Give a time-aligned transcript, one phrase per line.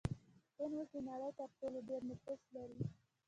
[0.57, 2.79] هند اوس د نړۍ تر ټولو ډیر نفوس لري.